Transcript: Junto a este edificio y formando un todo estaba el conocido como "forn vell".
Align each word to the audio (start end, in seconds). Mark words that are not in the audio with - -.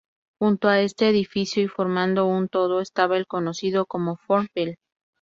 Junto 0.39 0.67
a 0.67 0.79
este 0.81 1.07
edificio 1.07 1.61
y 1.61 1.67
formando 1.67 2.25
un 2.25 2.49
todo 2.49 2.81
estaba 2.81 3.17
el 3.17 3.27
conocido 3.27 3.85
como 3.85 4.17
"forn 4.17 4.47
vell". 4.55 4.77